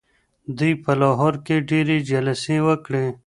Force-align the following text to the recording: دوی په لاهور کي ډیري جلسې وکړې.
دوی 0.57 0.73
په 0.83 0.91
لاهور 1.01 1.33
کي 1.45 1.55
ډیري 1.69 1.97
جلسې 2.09 2.57
وکړې. 2.67 3.05